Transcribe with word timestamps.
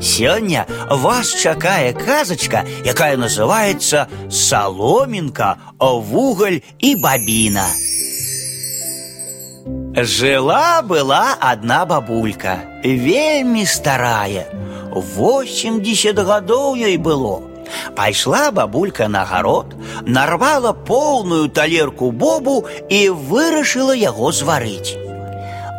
Сёння 0.00 0.66
вас 0.88 1.34
чакае 1.34 1.92
казачка, 1.92 2.64
якая 2.84 3.16
называецца 3.16 4.06
саломінка, 4.30 5.56
вугаль 5.78 6.60
і 6.78 6.96
бабіна. 6.96 7.68
Жила 9.94 10.82
была 10.82 11.36
одна 11.40 11.84
бабулька, 11.84 12.58
вельмі 12.84 13.66
старая. 13.66 14.46
80 14.94 16.18
гадоў 16.18 16.74
ёй 16.74 16.96
было. 16.96 17.42
Пайшла 17.94 18.50
бабулька 18.50 19.08
на 19.08 19.24
гарод, 19.24 19.76
нарвала 20.02 20.72
полную 20.72 21.48
талерку 21.48 22.10
бобу 22.10 22.66
і 22.88 23.10
вырашыла 23.10 23.94
яго 23.94 24.32
зварыць. 24.32 24.96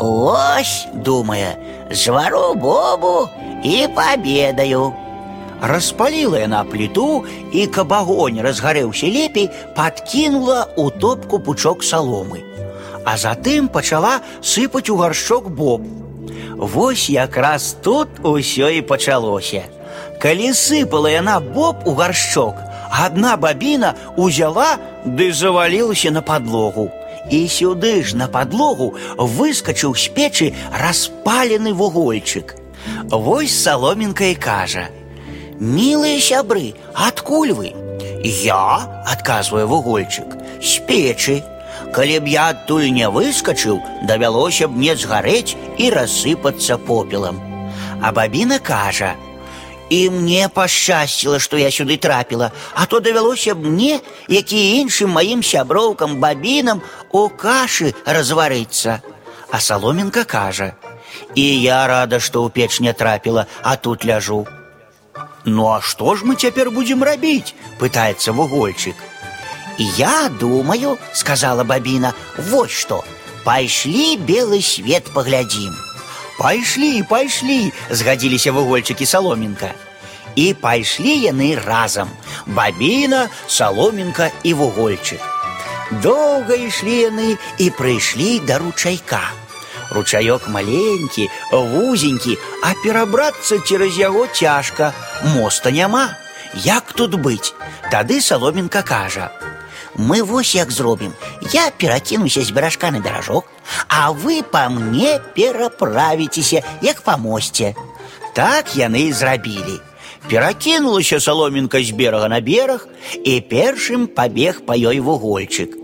Ось, 0.00 0.86
думае, 0.94 1.56
звару 1.90 2.54
бобу 2.54 3.28
і 3.62 3.86
пабедаю. 3.94 4.92
Распаліла 5.62 6.38
яна 6.42 6.64
пліту 6.64 7.24
і 7.52 7.66
каб 7.70 7.92
агонь 7.94 8.40
разгарэўся 8.42 9.06
лепей, 9.06 9.46
падкінула 9.76 10.66
ў 10.74 10.90
топку 10.98 11.38
пучок 11.38 11.86
саломы. 11.86 12.42
А 13.06 13.14
затым 13.14 13.68
пачала 13.68 14.18
сыпаць 14.42 14.90
у 14.90 14.96
гаршчок 14.98 15.50
боб. 15.50 15.86
Вось 16.58 17.06
якраз 17.10 17.76
тут 17.82 18.08
усё 18.22 18.74
і 18.74 18.82
пачалося. 18.82 19.62
Калі 20.18 20.50
сыпала 20.50 21.14
яна 21.14 21.38
боб 21.38 21.86
у 21.86 21.94
гаршчок, 21.94 22.58
адна 22.90 23.36
бабіна 23.36 23.94
узяла 24.16 24.78
ды 25.06 25.32
завалілася 25.32 26.10
на 26.10 26.22
падлогу. 26.22 26.90
І 27.30 27.46
сюды 27.46 28.02
ж 28.02 28.16
на 28.16 28.26
падлогу 28.28 28.94
выскачыў 29.16 29.94
з 29.94 30.10
печы 30.10 30.54
распалены 30.72 31.72
вугольчык. 31.72 32.56
Вось 33.10 33.54
саломінка 33.62 34.24
і 34.24 34.34
кажа: « 34.34 35.60
Мілыя 35.60 36.18
сябры, 36.18 36.74
адкуль 36.94 37.54
вы? 37.54 37.70
Я, 38.24 39.04
адказвае 39.06 39.64
вугольчык, 39.66 40.36
з 40.60 40.82
печы. 40.86 41.42
Калі 41.92 42.20
б 42.20 42.28
я 42.28 42.48
адтуль 42.50 42.90
не 42.90 43.08
выскачыў, 43.08 43.78
давялося 44.08 44.68
б 44.68 44.76
мне 44.76 44.96
згарэць 44.96 45.54
і 45.78 45.90
рассыпацца 45.90 46.78
попелам. 46.78 47.38
А 48.02 48.12
бабіна 48.12 48.58
кажа: « 48.58 49.25
І 49.90 50.10
мне 50.10 50.48
пашчасціла, 50.48 51.38
што 51.38 51.58
я 51.60 51.68
сюды 51.68 51.98
трапіла, 51.98 52.50
а 52.74 52.86
то 52.86 53.00
давялося 53.00 53.54
б 53.54 53.68
мне, 53.68 54.00
які 54.28 54.80
іншым 54.80 55.12
маім 55.12 55.42
сяброўкам 55.42 56.16
бабінам 56.16 56.80
у 57.10 57.28
кашы 57.28 57.92
разварыцца. 58.06 59.02
А 59.50 59.60
саломінка 59.60 60.24
кажа: « 60.24 61.34
І 61.34 61.44
я 61.60 61.86
рада, 61.86 62.20
што 62.20 62.40
ў 62.40 62.50
печ 62.50 62.80
не 62.80 62.92
трапіла, 62.92 63.46
а 63.62 63.76
тут 63.76 64.04
ляжу. 64.04 64.46
Ну 65.44 65.68
а 65.68 65.80
што 65.80 66.16
ж 66.16 66.24
мы 66.24 66.36
цяпер 66.36 66.70
будзем 66.70 67.04
рабіць? 67.04 67.54
пытаецца 67.78 68.32
вугольчык. 68.32 68.94
Я 69.98 70.28
думаю, 70.28 70.98
сказала 71.12 71.64
бабіна, 71.64 72.14
вот 72.36 72.70
што, 72.70 73.04
пайшлі 73.44 74.16
белы 74.16 74.62
свет 74.62 75.10
паглядзім. 75.12 75.74
Пайшлі, 76.38 77.02
пайшлі, 77.02 77.72
згадзіліся 77.90 78.52
вугольчыкі 78.52 79.06
саломінка. 79.06 79.74
І 80.34 80.54
пайшлі 80.54 81.12
яны 81.28 81.54
разам: 81.66 82.08
бабіна, 82.46 83.28
саломінка 83.46 84.30
і 84.42 84.54
вугольчык. 84.54 85.20
Доўга 86.02 86.56
ішлі 86.56 86.96
яны 87.12 87.36
і 87.58 87.70
прыйшлі 87.76 88.40
да 88.48 88.58
ручайка. 88.58 89.20
Ручаёк 89.92 90.48
маленькі, 90.48 91.28
вузенькі, 91.52 92.38
а 92.64 92.72
перабрацца 92.80 93.60
цераз 93.60 93.98
яго 94.00 94.24
цяжка, 94.32 94.94
моста 95.36 95.70
няма. 95.70 96.16
Як 96.54 96.92
тут 96.92 97.20
быць? 97.20 97.52
Тады 97.92 98.20
саломінка 98.24 98.80
кажа: 98.82 99.28
Мы 99.96 100.22
вось 100.22 100.54
як 100.54 100.70
зробім. 100.70 101.12
Я 101.52 101.70
перакінуся 101.76 102.42
з 102.42 102.50
беражка 102.50 102.90
на 102.90 103.00
беражок, 103.00 103.44
а 103.88 104.10
вы 104.10 104.42
па 104.42 104.68
мне 104.68 105.20
пераправіцеся, 105.34 106.62
як 106.82 107.00
па 107.00 107.16
мосце. 107.16 107.74
Так 108.34 108.76
яны 108.76 109.08
і 109.08 109.12
зрабілі. 109.12 109.80
Перакінулася 110.30 111.20
саломінка 111.20 111.82
з 111.82 111.90
берага 111.90 112.28
на 112.28 112.40
бераг 112.40 112.88
і 113.24 113.40
першым 113.50 114.06
пабег 114.06 114.62
па 114.66 114.78
ёй 114.78 115.00
вугольчык. 115.00 115.76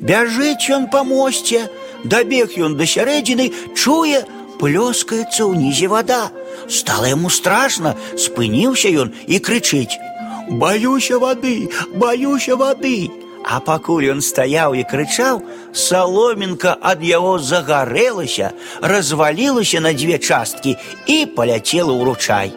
Бяжыць 0.00 0.70
ён 0.70 0.90
па 0.90 1.02
мосце, 1.02 1.68
дабег 2.04 2.58
ён 2.58 2.76
да 2.76 2.86
сярэдзіны, 2.86 3.50
чуе, 3.74 4.24
плёскаецца 4.58 5.46
ўнізе 5.50 5.88
вада. 5.88 6.30
Стала 6.68 7.10
яму 7.10 7.30
страшна, 7.30 7.94
спыніўся 8.18 8.90
ён 8.90 9.14
і 9.26 9.38
крычыць: « 9.38 10.60
Баюся 10.60 11.18
вады, 11.18 11.70
баюся 11.94 12.56
вады. 12.56 13.10
А 13.48 13.60
пакуль 13.60 14.08
ён 14.08 14.20
стаяў 14.24 14.74
і 14.74 14.84
крычаў, 14.88 15.42
саломінка 15.76 16.76
ад 16.80 17.04
яго 17.04 17.36
загарэлася, 17.38 18.52
развалілася 18.80 19.80
на 19.84 19.92
дзве 19.92 20.18
часткі 20.18 20.76
і 21.06 21.16
паляцела 21.36 21.92
ў 21.92 22.02
ручай. 22.08 22.48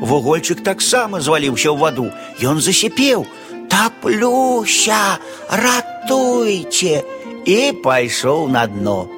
Вугольчык 0.00 0.64
таксама 0.64 1.20
зваліўся 1.20 1.70
ў 1.70 1.78
ваду. 1.78 2.08
Ён 2.40 2.60
засіпеў: « 2.60 3.70
Таплюся, 3.72 5.20
ратуйце! 5.50 7.04
і 7.44 7.72
пайшоў 7.84 8.48
на 8.48 8.66
дно. 8.66 9.08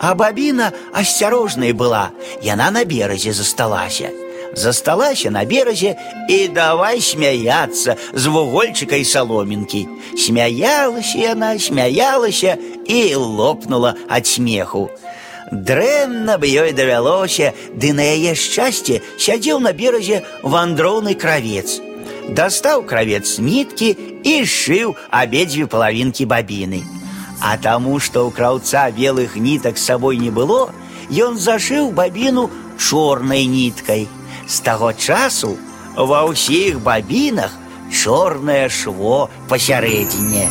А 0.00 0.14
бабіна 0.14 0.72
асцярожнай 0.92 1.72
была, 1.72 2.10
яна 2.42 2.70
на 2.70 2.84
беразе 2.84 3.32
засталася. 3.32 4.10
Засталася 4.54 5.30
на 5.30 5.44
беразе 5.44 5.94
і 6.28 6.48
давай 6.48 7.00
смяяцца 7.00 7.96
з 8.12 8.24
вугольчыкай 8.26 9.04
саломінкі. 9.04 9.86
Смяялася 10.16 11.18
яна, 11.18 11.58
смяялася 11.58 12.56
і 12.86 13.14
лопнула 13.14 13.94
ад 14.08 14.26
смеху. 14.26 14.88
Дрэнна 15.52 16.36
б 16.36 16.44
ёй 16.44 16.72
давялося, 16.72 17.54
ды 17.72 17.92
на 17.96 18.04
яе 18.04 18.34
шчасце 18.36 19.00
сядзеў 19.16 19.60
на 19.64 19.72
беразе 19.72 20.24
вандроўны 20.42 21.14
кравец. 21.14 21.80
Дастаў 22.28 22.84
кравец 22.84 23.38
ніткі 23.40 23.96
і 24.24 24.34
сшыў 24.44 24.96
абедзве 25.08 25.64
палавінкі 25.64 26.28
бабіны. 26.28 26.84
А 27.40 27.56
таму, 27.56 27.96
што 27.96 28.28
ў 28.28 28.34
краўца 28.34 28.90
белых 28.92 29.36
нітак 29.40 29.78
з 29.78 29.88
сабой 29.88 30.18
не 30.20 30.28
было, 30.28 30.68
ён 31.08 31.38
зашыў 31.40 31.92
бабіну 31.96 32.50
чорнай 32.76 33.46
ніткай. 33.46 34.08
З 34.48 34.60
таго 34.66 34.92
часу 34.92 35.56
ва 35.96 36.24
ўсіх 36.30 36.78
бабінах 36.80 37.52
чорнае 37.92 38.68
шво 38.68 39.28
пасярэдзіне. 39.48 40.46